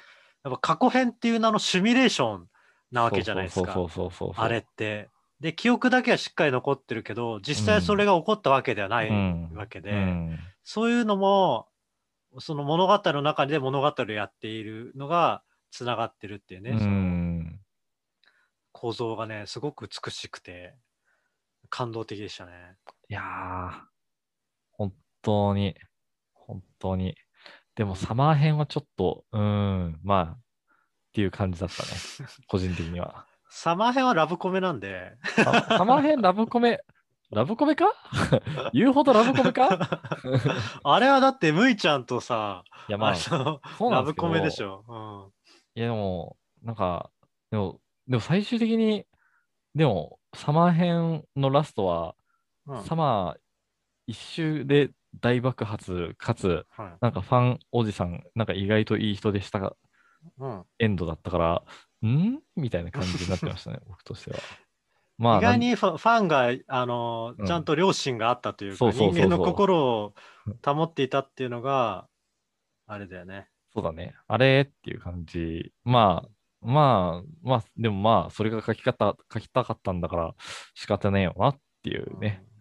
[0.44, 2.48] やっぱ過去編っていう名のシミュレーション
[2.92, 3.74] なわけじゃないですか。
[4.36, 5.08] あれって。
[5.40, 9.50] で、記憶だけはしっかり残ってるけど、実際それが起こったわけではないうん。
[9.54, 10.38] わけで、うん。
[10.62, 11.66] そういうのも、
[12.38, 17.60] その物語の中で物語をやっているのがつながってるっていうね、うそのん
[18.72, 20.74] 構造がね、すごく美しくて、
[21.70, 22.52] 感動的でしたね。
[23.08, 23.70] いやー、
[24.72, 24.92] 本
[25.22, 25.76] 当に、
[26.34, 27.16] 本当に。
[27.76, 30.38] でも、サマー編はちょっと、うーん、まあ、っ
[31.12, 31.88] ていう感じだったね。
[32.48, 33.26] 個人的には。
[33.48, 35.44] サマー編はラブコメなんで、サ
[35.78, 36.80] サマー編ラブコメ、
[37.30, 37.86] ラブコメか？
[38.72, 40.00] 言うほどラブコメか？
[40.84, 43.60] あれはだって、むいちゃんとさ、いや、まあ、
[43.90, 45.32] ラブコメでしょ？
[45.74, 47.10] いや、でも、なんか、
[47.50, 49.06] でも、でも最終的に、
[49.74, 52.14] でも、サマー編のラストは、
[52.66, 52.76] うん。
[52.76, 52.84] うん。
[52.84, 53.36] サマー
[54.06, 56.96] 一周で大爆発、かつ、はい。
[57.00, 59.74] なんかファンおじさん、なんか意外といい人でしたが、
[60.38, 60.64] うん。
[60.78, 61.62] エンドだったから、
[62.08, 62.38] ん？
[62.56, 64.38] みたいな感じになってましたね、僕としては。
[65.16, 70.14] まあ、意外にファンが、あのうんちゃんと良心があったというか、人間の心を
[70.64, 72.08] 保っていたっていうのが、
[72.86, 73.48] あれだよね。
[73.72, 74.14] そうだね。
[74.28, 75.72] あれっていう感じ。
[75.84, 76.28] まあ、
[76.60, 80.34] まあ、まあ、でもまあ、それが書き方、書きたかったんだから
[80.74, 82.42] 仕方ねえよなっていうね。
[82.48, 82.54] うん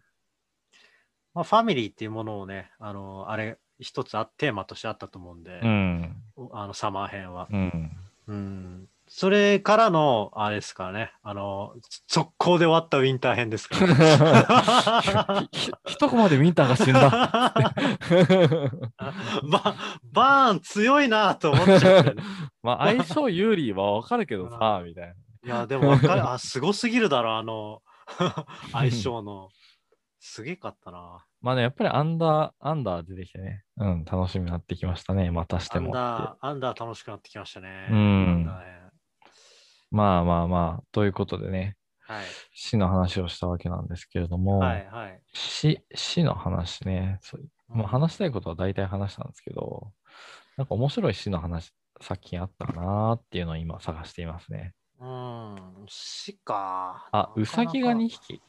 [1.33, 6.15] まあ、ファミリーっていうものをね、あのあれ、一つあテーマとしてあったと思うんで、うん。
[6.51, 7.47] あのサマー編は。
[7.51, 7.91] うん。
[8.27, 8.87] うん。
[9.15, 11.75] それからの、あれですからね、あの、
[12.07, 15.43] 速攻で終わったウィンター編ですから。
[15.53, 17.11] ひひ一コマでウィンターが死んだ。
[19.51, 19.75] バ
[20.11, 22.23] バーン強いなと思っちゃって、ね。
[22.63, 25.13] まあ、相性有利はわかるけどさ、みたいな。
[25.13, 25.15] い
[25.47, 26.27] や、でもわかる。
[26.27, 27.83] あ、すごすぎるだろ、あの、
[28.71, 29.49] 相性の。
[30.21, 31.23] すげえかったな。
[31.39, 35.97] まあね、やっぱりアンダー、アンダー出てきてね、うん、楽しみになってきましたね、またしてアンもって。
[35.97, 37.89] ダー、アンダー楽しくなってきましたね。
[37.91, 38.49] うん
[39.93, 42.25] まあまあまあ、ということでね、はい。
[42.51, 45.21] 死の話をしたわけなんですけれども、はい、はい。
[45.33, 49.91] 死、死の話ね、そうまあ、話したいことは大体話したんですけど、
[50.57, 54.73] なんか面白い死の話、作品あったかなっていうのを今探していますね。
[54.99, 57.07] うん、死か。
[57.11, 58.19] あ、うさぎが2匹。
[58.19, 58.41] 匹。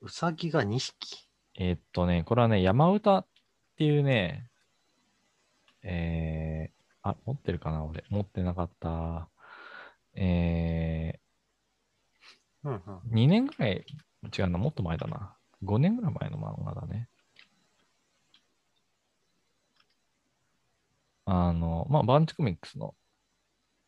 [0.00, 1.28] うさぎが2匹？
[1.58, 3.26] えーっとね、これはね、山歌っ
[3.76, 4.46] ていうね、
[5.82, 8.04] えー、あ、持ってるかな俺。
[8.10, 9.28] 持ってなかった。
[10.14, 11.18] え
[12.64, 13.02] うんうん。
[13.10, 13.84] ー、2年ぐらい、
[14.36, 15.36] 違うな、もっと前だな。
[15.62, 17.08] 5年ぐらい前の漫画だね。
[21.24, 22.94] あの、まあ、バンチコミックスの、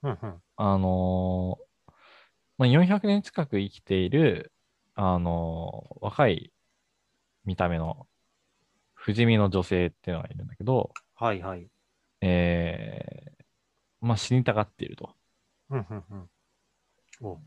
[0.03, 0.42] うんうん。
[0.57, 1.92] あのー
[2.59, 4.53] まあ、400年近く生きている、
[4.94, 6.53] あのー若い
[7.44, 8.09] 見た目の
[8.94, 11.68] 不死身の女性っていうのがいるんだけど、はいはい。
[12.25, 15.15] えーまあ、死にたがっていると。
[15.71, 16.31] うんうんうん。
[17.21, 17.41] お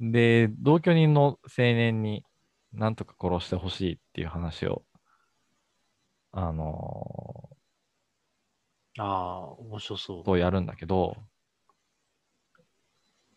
[0.00, 2.24] で、同居人の青年に
[2.72, 4.84] なんとか殺してほしいっていう話を、
[6.32, 7.48] あの
[8.98, 10.26] ああ、面白そうー。
[10.26, 11.16] とやるんだけど、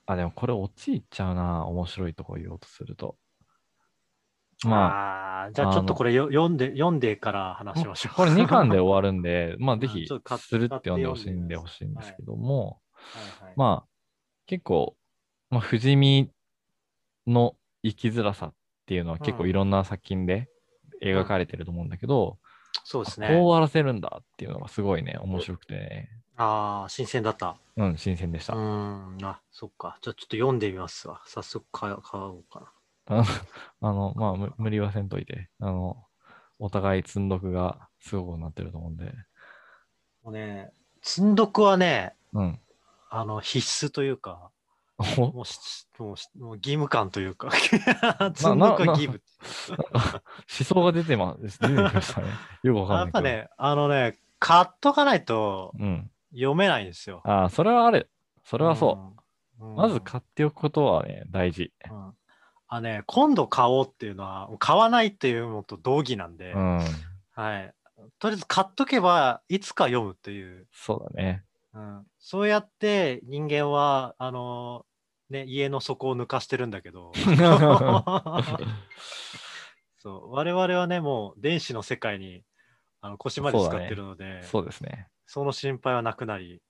[0.05, 3.17] あ、でもこれ陥っちゃうな、面白いとこ言おうとすると。
[4.65, 8.15] まあ、あじゃあちょっとこれよ読んで、読んでから話しましょう。
[8.15, 13.89] これ2巻で終わるんで、 まあぜあひするって読んでほしいんでほしいんですけども、はいはい、まあ
[14.45, 14.97] 結構、
[15.49, 16.29] まあ、不死身
[17.25, 18.53] の生きづらさっ
[18.85, 20.49] ていうのは結構うんいろんな作品で
[21.01, 22.37] 描かれてると思うんだけど、
[22.83, 23.27] そうですね。
[23.27, 26.09] こう終わらせるんだっていうのがすごいね、面白くてね、
[26.41, 27.57] ああ、新鮮だった。
[27.75, 28.53] うん、新鮮でした。
[28.53, 29.97] うーん、あ、そっか。
[30.01, 31.21] じゃあちょっと読んでみますわ。
[31.25, 32.71] 早速買買おうかな。
[33.09, 33.23] あ
[33.81, 36.05] あの、まあ無、無理はせんといて、あの、
[36.59, 39.13] お互い積んどくがすごくなってると思うんで、
[40.23, 42.59] もうね、積んどくはね、うん。
[43.09, 44.51] あの、必須というか、
[45.17, 45.31] お？
[45.31, 47.49] もうしもうしもう義務感というか、
[48.35, 49.21] 積んどくは義務。
[49.89, 52.27] 思想が出てま、出てきましたね。
[52.63, 53.05] よくわかんない。
[53.05, 56.11] やっぱね、あのね、買っとかないとうん。
[56.31, 57.21] 読めないんですよ。
[57.23, 58.11] ああ、それはある。
[58.43, 59.63] それはそう。
[59.63, 59.71] うん。
[59.71, 61.73] うんまず買っておくことはね、大事。
[61.89, 62.13] うん
[62.71, 66.79] あね、今度買おうっていうのは、買わないっていうのと同義なんで、うん。
[67.31, 67.73] はい。
[68.19, 70.67] とりあえず買っとけば、いつか読むっていう。
[70.71, 71.43] そうだね。
[71.73, 74.85] うん、そうやって人間は、あの
[75.29, 77.11] ね、家の底を抜かしてるんだけど、
[79.97, 82.43] そう我々はね、もう電子の世界に
[83.01, 85.07] あの腰まで使ってるので、そうですね。
[85.27, 86.61] その心配はなくなり、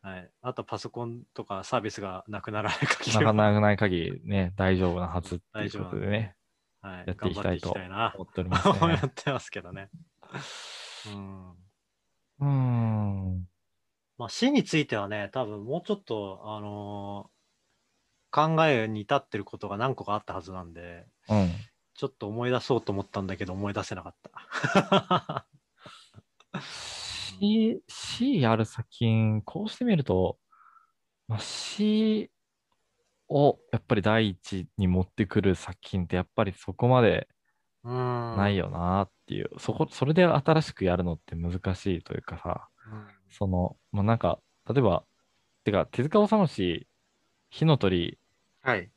[0.00, 6.36] はい、あとパソコンとかサービスがなくならない限りは、なかなかない限りね、大丈夫なはずっていうことでね、
[6.80, 9.00] はい、やっていきたいと思っております思ね。
[9.04, 9.90] ってますけどね。
[11.06, 11.50] うん
[12.40, 13.48] うーん。
[14.16, 17.38] まあ、死についてはね、多分もうちょっと、あのー
[18.30, 21.50] 考えに至ってることが何個かあったはずなんで、うん。
[21.94, 25.46] ちょっと思い出そうと思ったんだけど、思い出せなかった。
[27.38, 30.38] C、C ある作品、こうしてみると、
[31.26, 32.30] まあ、C
[33.28, 37.28] をやっぱり第一に持ってくる作品ってやっぱりそこまで。
[37.84, 43.06] ないよなっていう、そこ、それで新しくやるのって難しいというかさ、うん。
[43.30, 45.04] その、まあ、なんか、例えば、
[45.64, 46.86] てか、手塚治虫氏、
[47.50, 48.18] 火の鳥、
[48.62, 48.90] はい。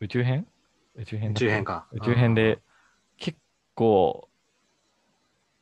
[0.00, 0.46] 宇宙編？
[0.94, 1.88] 宇宙編宇宙編か。
[1.92, 2.60] 宇宙編で
[3.16, 3.38] 結
[3.74, 4.28] 構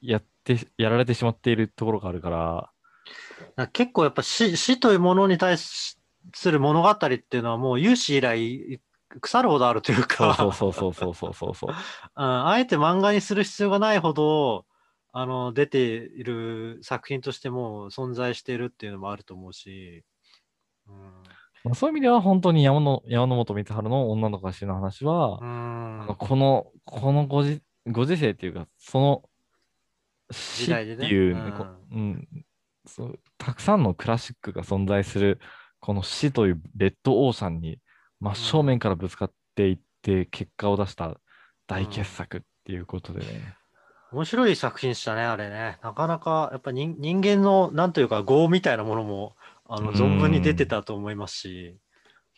[0.03, 2.73] やって、やられてしまっているところがあるから、
[3.57, 3.67] うん。
[3.73, 5.99] 結構やっぱ死死というものに対す
[6.45, 8.81] る物語っていうのはもう有史以来
[9.21, 11.71] 腐るほどあるというか、そうそうそうそうそうそうそう。
[12.17, 14.67] うんあえて漫画にする必要がないほど、
[15.13, 20.05] あの、出ている作品としても存在しているっていうのもあると思うし、
[20.87, 20.95] うん。
[21.65, 29.23] まあ、そういう意味では本当に山の山本光晴の女の子が死ぬ話は、うあんのこの、このご時ご時世っていうか、その
[30.33, 32.29] 死って時代でねいう、うんこうん
[32.87, 35.41] そう、たくさんのクラシックが存在する、
[35.81, 37.79] この死というレッドオーシャンに
[38.21, 41.17] 真正面からぶつかっていって結果を出した
[41.67, 43.57] 大傑作っていうことでね。
[44.13, 45.79] 面白い作品でしたね、あれね。
[45.83, 51.79] なかなか、やっぱ人人間の、なんというか、業みたいなものも、あの、うん存分に出てたと思いますし、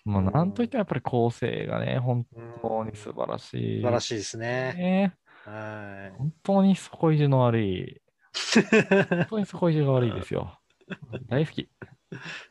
[0.05, 3.81] まあ、うんなんといってもやっぱり構成がね、本うん当に素晴らしい。
[3.81, 5.15] 素晴らしいですね。
[5.47, 5.53] ね。
[5.53, 8.01] は本当に底意地の悪い、い。
[8.33, 10.59] 本当に底意地が悪いですよ。
[11.29, 11.69] 大好き。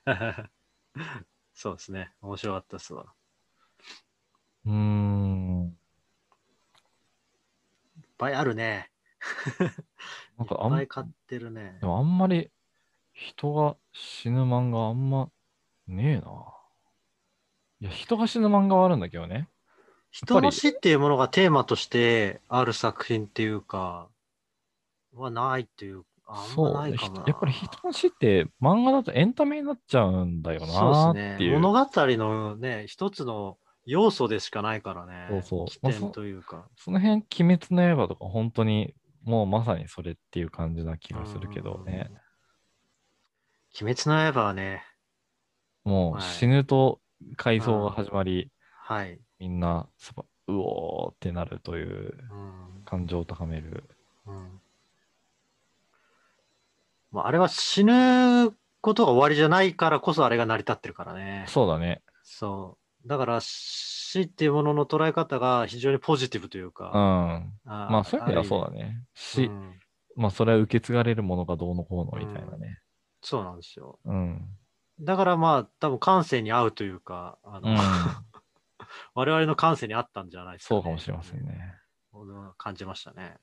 [1.53, 2.11] そうですね。
[2.21, 3.13] 面白かったですわ。
[4.65, 5.77] うーん。
[7.97, 8.91] いっぱいあるね。
[10.37, 11.85] なんかあんいっぱい買ってるねで。
[11.85, 12.51] もあんまり
[13.13, 15.29] 人が死ぬ漫画あんま
[15.87, 16.53] ねえな。
[17.79, 19.49] いや、人が死ぬ漫画はあるんだけどね。
[20.13, 24.07] 人の死っていうものがテーマとしてある作品っていうか、
[25.15, 26.73] はないっていう、あんまそうね。
[26.73, 27.23] ないかもな。
[27.23, 31.11] ひやっぱり人の死って漫画だとエンタメになっちゃうんだよな。
[31.11, 31.59] っていう。
[31.59, 35.27] 物語のね、一つの要素でしかないからね。
[35.29, 36.67] そうそう起まあそ点というか。
[36.77, 42.11] その辺、鬼滅の刃とか本当にもうまさにそれっていう感じな気がするけどね。
[43.81, 44.83] 鬼滅の刃はね、
[45.83, 47.01] もうはい死ぬと
[47.35, 48.51] 回想が始まり、
[48.85, 49.19] はい。
[49.43, 49.89] みんな
[50.47, 53.83] うおーってなるといううん感情を高める。
[54.25, 54.61] うん
[57.11, 61.45] まあ、あれは死ぬことが終わりじゃないからこそあれが成り立ってるからね。
[61.49, 62.01] そうだね。
[62.23, 63.07] そう。
[63.07, 66.71] だから死っていうものの捉え方が非常にポジティブといううん。
[66.71, 66.91] か。
[67.65, 69.03] ままあそういう意味ではそうだね。
[69.13, 69.73] し、うん
[70.15, 72.79] まあそれは受け継がれるものがどうのこうのみたいなね。
[73.21, 73.99] そうなんですよ。
[74.05, 74.41] うん。
[75.01, 77.77] だからまあ多分感性に合うというか、あのうん。
[79.15, 80.77] 我々の感性に合ったんじゃないですか、ね。
[80.77, 81.75] そうかもしれませんね。
[82.57, 83.37] 感じましたね。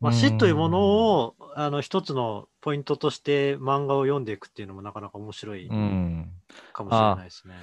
[0.00, 6.30] まあ、死というものをあの一つのポイントとして漫画を読んでいくっていうのもなかなか面白いうん。
[6.74, 7.54] かもしれないですね。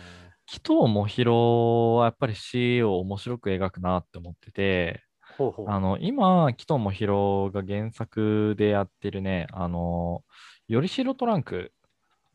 [0.48, 5.04] 紀藤もひろはやっぱり死を面白く描くなって思ってて、
[5.38, 5.70] ほうほう。
[5.70, 10.24] あの、今、紀藤もひろが原作でやってるね、あの、
[10.68, 11.72] よりしろトランク、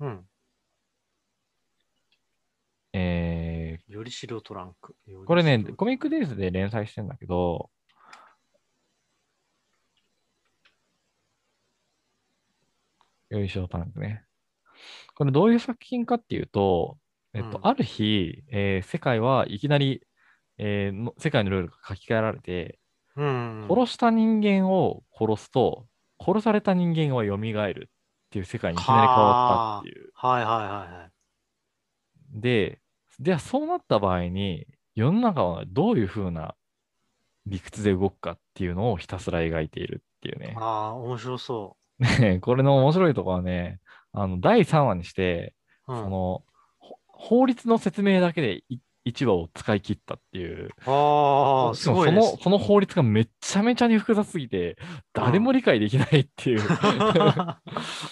[0.00, 0.24] うん。
[2.98, 4.96] えよりしろトランク。
[5.08, 7.70] ーこれね、コミックデイズで連載してんだけど、
[13.28, 14.24] よいしょトランクね。
[15.14, 16.98] これどういう作品かっていうと、
[17.34, 20.02] えっと、うんある日、えー世界はいきなり、
[20.58, 22.78] えーの世界のルールが書き換えられて、
[23.16, 23.66] うん。
[23.68, 25.86] 殺した人間を殺すと、
[26.18, 27.90] 殺された人間は蘇る
[28.26, 30.10] っていう世界にいきなり変わったっていう。
[30.14, 31.10] はいはいはいはい。
[32.40, 32.80] で、
[33.18, 36.54] ではそうなった場合に、世の中はどういうふうな
[37.46, 40.54] 理屈で動くかっていうのをひたすら描いているっていうね。
[40.58, 43.80] ああ、面白そねこれの面白いところはね、
[44.12, 45.54] あの第3話にして、
[45.86, 45.94] う。
[45.94, 46.42] うん、その
[46.78, 50.70] ほ法律の説明だけでい1話を使い切ったっていう。
[50.84, 52.42] ああ、すごいですの。
[52.42, 54.76] その法律がめちゃめちゃに複雑すぎて、
[55.12, 56.60] 誰も理解できないっていう。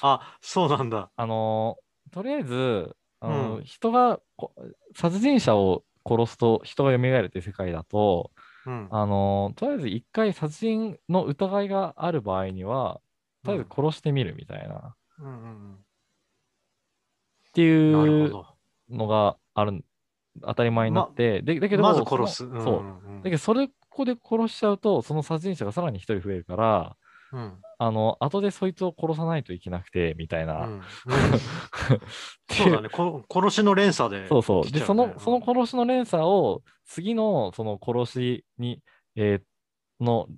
[0.02, 1.10] あ、そうなんだ。
[1.16, 2.94] あのーとりあえず、
[3.24, 4.52] あのーうん人がこ
[4.94, 8.30] 殺人者を殺すと人が蘇るっていう世界だと、
[8.66, 8.88] うん。
[8.90, 13.00] あのーとりあえず一回殺人の疑いがある場合には、
[13.44, 15.76] とりあえず殺してみるみたいな、っうんうん
[17.54, 18.32] ていう
[18.90, 19.84] のがある、
[20.42, 21.82] 当たり前になって、でだけど。
[21.82, 22.36] ど、まず殺す。
[22.36, 23.10] そう。
[23.10, 26.96] んだけど、それこで殺しちゃうと、その殺人者がさらに一人増えるから、
[27.32, 27.40] うん。
[27.40, 27.62] うん。
[27.78, 30.66] あの、後でそいつを殺さないといけなくて、みたいな。
[30.66, 30.82] うんうん
[32.50, 32.88] そうだね。
[32.88, 34.28] こ殺しの連鎖で。
[34.28, 34.70] そうそう。
[34.70, 38.82] で、その、ねその殺しの連鎖を、次のその殺しに、
[39.16, 39.42] えー
[40.04, 40.28] の、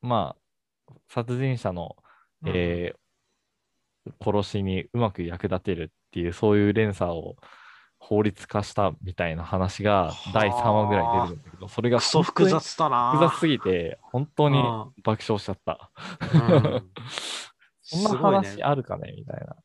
[0.00, 1.96] まあ、殺人者の、
[2.42, 2.98] うんえー
[4.22, 7.36] 殺しにうまく役立てるっていう、そういう連鎖を
[8.06, 13.12] 法律化したみたいな話が第3話ぐらい出てるんだけど、それが複雑だな。
[13.12, 15.90] 複雑すぎて、本当にうん爆笑しちゃった。
[16.34, 16.90] うん
[17.80, 18.62] そんな話。
[18.62, 19.56] あるかねみたいな。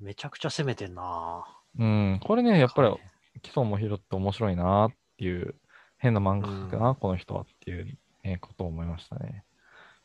[0.00, 1.44] めちゃくちゃ攻めてんな。
[1.78, 2.94] うん、これね、やっぱり、
[3.40, 5.54] 基礎も広って面白いなっていう、
[5.98, 9.44] 変な漫画描くな、この人はっていう、ね、ことを思いましたね。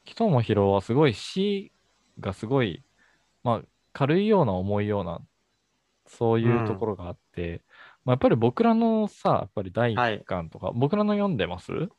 [0.05, 1.73] 基礎も広はすごい詩
[2.19, 2.83] がすごい、
[3.43, 5.21] まあ、軽いような重いような、
[6.05, 7.61] そういうところがあって、
[8.05, 11.71] まあ、やっぱり僕らのさ、やっぱり第一巻とか、僕らの読んでます？
[11.71, 11.89] うん、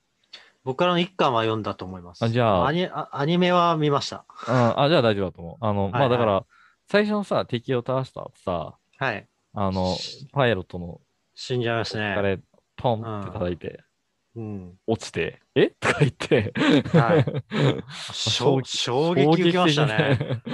[0.65, 2.25] 僕らの一巻は読んだと思います。
[2.25, 4.25] あじゃあアニあアニメは見ました。
[4.47, 5.57] あ、じゃあ大丈夫だと思う。
[5.61, 6.45] あの、まはいあだから、
[6.91, 9.27] 最初のさ、敵を倒した後さ、はい。
[9.55, 9.97] あの、
[10.33, 11.01] パイロットの
[11.35, 12.05] 死んじゃいますね。
[12.05, 12.41] あれ、
[12.77, 13.81] ポンって叩いて、
[14.37, 14.79] うん。
[14.87, 15.71] 落ちて、え？
[15.81, 16.53] とか言って、
[16.97, 17.25] はい
[18.13, 20.19] 衝衝衝撃受けましたね。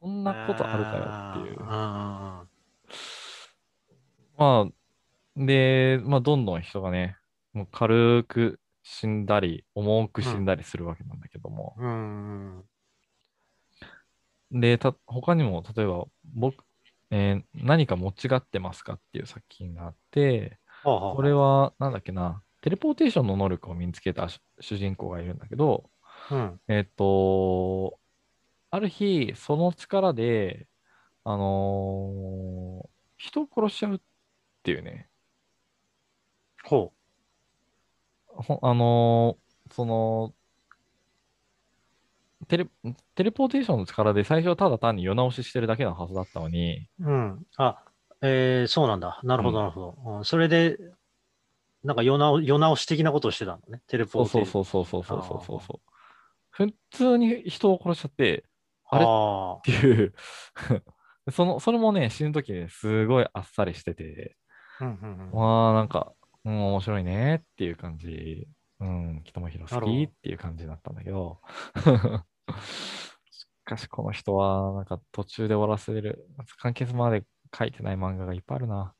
[0.00, 1.64] そんなことあるかよっていう。
[4.36, 7.16] あまあ、で、まあ、どんどん人がね、
[7.52, 11.76] もう軽く死んだり、重く死んだりするわけなんだけども。
[11.78, 12.58] ーうん。
[12.58, 12.64] うん
[14.50, 16.64] で、た、他にも、例えば、僕、
[17.10, 25.90] えー何か間違ってますかっていう作品があって、ほうほうこれは、なんだっけな、テレポーテーションの能力を身につけた主主人公がいるんだけど、
[26.28, 26.60] うん。
[26.68, 28.00] えっと、
[28.70, 30.68] ある日、その力で、
[31.24, 34.00] あのー人を殺しちゃうっ
[34.64, 35.08] っていうね。
[36.64, 36.90] ほ
[38.30, 38.42] う。
[38.42, 40.32] ほあのー、その
[42.48, 42.66] テレ、
[43.14, 46.88] テレポーテーションの力で最初はただ単に世直ししてるだけのはずだったのに。
[46.98, 47.46] うん。
[47.58, 47.82] あ、
[48.22, 49.20] えー、そうなんだ。
[49.22, 50.18] なるほど、なるほど。
[50.18, 50.78] うん、それで、
[51.82, 53.82] なんか世直世直し的なことをしてたんだね。
[53.86, 54.46] テレポーテーション。
[54.46, 55.80] そうそうそうそうそうそうそう。
[56.48, 58.46] 普通に人を殺しちゃって、
[58.88, 59.04] あれ？
[59.74, 60.14] っていう
[61.32, 64.36] その、それもね、死ぬときね、すごいあっさりしてて。
[64.80, 66.12] うんうんうんわあ、なんか、
[66.44, 68.48] うん、面白いねっていう感じ。
[68.80, 71.40] うん、北も広好きっていう感じだったんだけど。
[73.30, 77.24] しかし、この人は、なんか途中で終わらせる、完結まで
[77.56, 78.96] 書いてない漫画がいっぱいあるなっ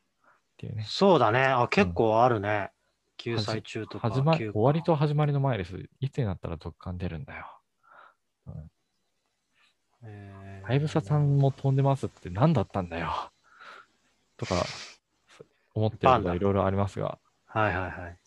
[0.56, 0.84] ていうね。
[0.86, 1.44] そうだね。
[1.44, 2.70] あ、結構あるね。
[3.16, 4.10] 救済中とか。
[4.10, 5.88] 始ま休終わりと始まりの前です。
[6.00, 7.46] いつになったら続刊出るんだよ。
[10.06, 13.30] えーはやぶささんも飛んでますって何だったんだよ。
[14.36, 14.64] とか、
[15.74, 17.18] 思ってることがいろいろありますが。
[17.46, 18.18] はいはいはい。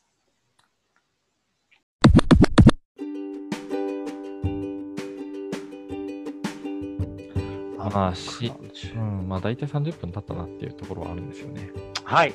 [7.93, 8.51] まあし
[8.95, 11.71] う、うんまあ大体30分経ったなっていうところはあるんですよね。
[12.03, 12.33] はい。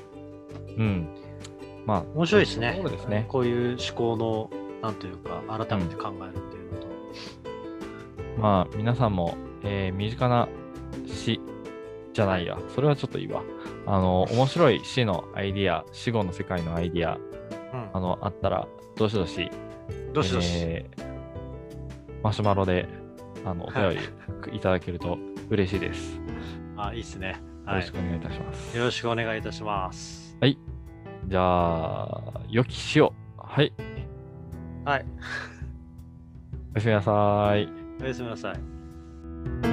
[0.77, 1.09] うん。
[1.87, 2.79] まあ、面白いですね。
[2.81, 3.27] そうですね。
[3.29, 4.51] こういう思考の、
[4.83, 6.87] なんというか、改めて考えるっていうのと。
[8.41, 10.49] まあ、皆さんも、えー身近な
[11.07, 11.41] 詩
[12.13, 12.59] じゃないや。
[12.75, 13.43] それはちょっといいわ。
[13.87, 17.19] あの、面白い詩のアイディア、死後の世界のアイディア、
[17.93, 18.67] あの、あったら、
[18.97, 19.51] どしどし、
[19.89, 20.13] うん。
[20.13, 20.59] どしどし。
[20.61, 21.13] えー
[22.23, 22.87] マシュマロで、
[23.45, 23.99] あの、お便
[24.51, 25.19] りいただけると
[25.51, 26.21] 嬉しいです。
[26.77, 27.31] あ、いいですね。
[27.31, 27.35] よ
[27.67, 27.91] はいろし。
[27.91, 28.77] くお願いいたします。
[28.77, 30.39] よろしくお願いいたします。
[31.27, 33.13] じゃあ、良き詩を。
[33.39, 33.73] はい。
[34.85, 35.07] はい。
[36.75, 37.69] おやすみなさい。
[38.03, 39.72] おやすみなさい。